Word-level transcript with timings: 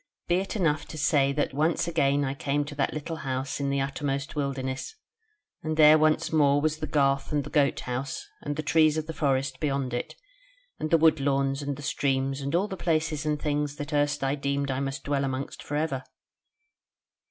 Be 0.27 0.37
it 0.37 0.55
enough 0.55 0.87
to 0.87 0.97
say 0.97 1.31
that 1.31 1.53
once 1.53 1.87
again 1.87 2.23
I 2.25 2.33
came 2.33 2.65
to 2.65 2.73
that 2.73 2.91
little 2.91 3.17
house 3.17 3.59
in 3.59 3.69
the 3.69 3.81
uttermost 3.81 4.35
wilderness, 4.35 4.95
and 5.61 5.77
there 5.77 5.95
once 5.99 6.33
more 6.33 6.59
was 6.59 6.77
the 6.77 6.87
garth 6.87 7.31
and 7.31 7.43
the 7.43 7.51
goat 7.51 7.81
house, 7.81 8.25
and 8.41 8.55
the 8.55 8.63
trees 8.63 8.97
of 8.97 9.05
the 9.05 9.13
forest 9.13 9.59
beyond 9.59 9.93
it, 9.93 10.15
and 10.79 10.89
the 10.89 10.97
wood 10.97 11.19
lawns 11.19 11.61
and 11.61 11.75
the 11.77 11.83
streams 11.83 12.41
and 12.41 12.55
all 12.55 12.67
the 12.67 12.75
places 12.75 13.27
and 13.27 13.39
things 13.39 13.75
that 13.75 13.93
erst 13.93 14.23
I 14.23 14.33
deemed 14.33 14.71
I 14.71 14.79
must 14.79 15.03
dwell 15.03 15.23
amongst 15.23 15.61
for 15.61 15.75
ever." 15.77 16.03